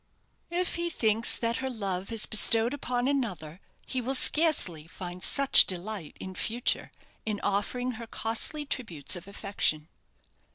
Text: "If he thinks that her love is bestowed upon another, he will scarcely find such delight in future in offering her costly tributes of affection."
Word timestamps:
"If 0.49 0.77
he 0.77 0.89
thinks 0.89 1.37
that 1.37 1.57
her 1.57 1.69
love 1.69 2.11
is 2.11 2.25
bestowed 2.25 2.73
upon 2.73 3.07
another, 3.07 3.61
he 3.85 4.01
will 4.01 4.15
scarcely 4.15 4.87
find 4.87 5.23
such 5.23 5.67
delight 5.67 6.17
in 6.19 6.33
future 6.33 6.91
in 7.23 7.39
offering 7.41 7.91
her 7.91 8.07
costly 8.07 8.65
tributes 8.65 9.15
of 9.15 9.27
affection." 9.27 9.89